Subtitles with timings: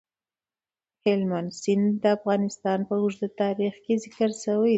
[1.05, 4.69] هلمند سیند د افغانستان په اوږده تاریخ کې ذکر شوی دی.